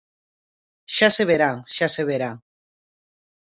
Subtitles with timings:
[0.95, 2.31] Xa se verá, xa se verá.